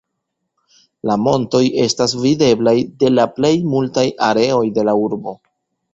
La 1.09 1.17
montoj 1.25 1.61
estas 1.83 2.17
videblaj 2.23 2.75
de 3.05 3.13
la 3.19 3.29
plej 3.37 3.53
multaj 3.75 4.09
areoj 4.31 4.67
de 4.79 4.87
la 4.91 4.97
urbo. 5.07 5.37